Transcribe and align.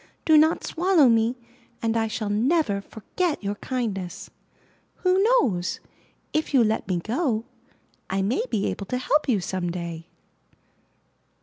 Do 0.25 0.35
not 0.35 0.63
swallow 0.63 1.07
me 1.07 1.37
and 1.79 1.95
I 1.95 2.07
shall 2.07 2.31
never 2.31 2.81
forg'et 2.81 3.37
your 3.43 3.53
kindness. 3.53 4.31
Who 5.03 5.21
knows, 5.21 5.79
if 6.33 6.55
you 6.55 6.63
let 6.63 6.87
me 6.87 6.97
go, 6.97 7.45
I 8.09 8.23
maybe 8.23 8.65
able 8.65 8.87
to 8.87 8.97
help 8.97 9.29
you 9.29 9.39
some 9.39 9.71
day! 9.71 10.07